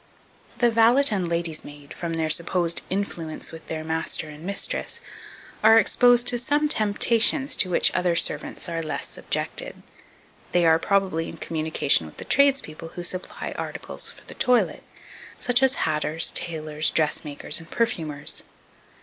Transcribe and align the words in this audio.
2288. 0.57 0.67
The 0.67 0.73
valet 0.73 1.15
and 1.15 1.29
lady's 1.29 1.63
maid, 1.63 1.93
from 1.93 2.13
their 2.15 2.27
supposed 2.27 2.81
influence 2.89 3.51
with 3.51 3.67
their 3.67 3.83
master 3.83 4.29
and 4.29 4.43
mistress, 4.43 4.99
are 5.61 5.77
exposed 5.77 6.25
to 6.27 6.39
some 6.39 6.67
temptations 6.67 7.55
to 7.55 7.69
which 7.69 7.91
other 7.93 8.15
servants 8.15 8.67
are 8.67 8.81
less 8.81 9.05
subjected. 9.07 9.83
They 10.53 10.65
are 10.65 10.79
probably 10.79 11.29
in 11.29 11.37
communication 11.37 12.07
with 12.07 12.17
the 12.17 12.25
tradespeople 12.25 12.87
who 12.95 13.03
supply 13.03 13.51
articles 13.55 14.09
for 14.09 14.23
the 14.25 14.33
toilet; 14.33 14.81
such 15.37 15.61
as 15.61 15.75
batters, 15.85 16.31
tailors, 16.31 16.89
dressmakers, 16.89 17.59
and 17.59 17.69
perfumers. 17.69 18.41